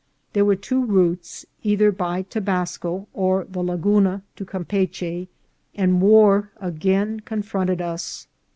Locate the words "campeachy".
4.43-5.27